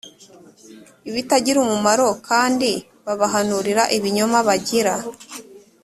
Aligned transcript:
ibitagira 1.09 1.57
umumaro 1.61 2.07
s 2.15 2.17
kandi 2.27 2.69
babahanurira 3.05 3.83
ibinyoma 3.97 4.37
bagira 4.47 4.93